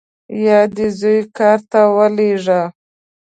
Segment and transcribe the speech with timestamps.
[0.45, 2.61] یا دې زوی کار ته راولېږه.